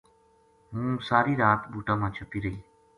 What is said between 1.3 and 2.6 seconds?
رات بُوٹاں ما چھَپی رہی